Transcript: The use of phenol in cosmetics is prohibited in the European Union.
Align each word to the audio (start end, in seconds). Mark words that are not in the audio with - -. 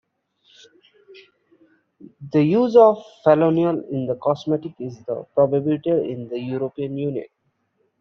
The 2.33 2.41
use 2.43 2.75
of 2.75 3.05
phenol 3.23 3.55
in 3.91 4.17
cosmetics 4.19 4.73
is 4.79 4.97
prohibited 5.35 6.07
in 6.09 6.27
the 6.27 6.39
European 6.39 6.97
Union. 6.97 7.27